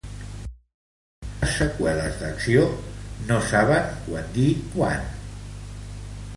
[1.41, 2.65] Algunes seqüeles d'acció
[3.29, 5.09] no saben quan dir quan.